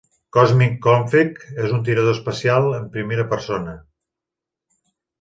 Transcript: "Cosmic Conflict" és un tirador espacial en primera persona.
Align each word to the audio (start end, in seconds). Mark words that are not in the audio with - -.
"Cosmic 0.35 0.79
Conflict" 0.85 1.45
és 1.67 1.77
un 1.77 1.85
tirador 1.91 2.15
espacial 2.21 2.73
en 2.81 2.91
primera 2.99 3.29
persona. 3.37 3.81